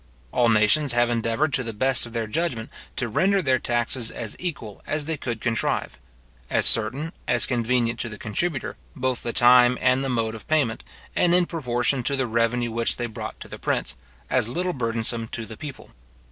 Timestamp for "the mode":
10.03-10.33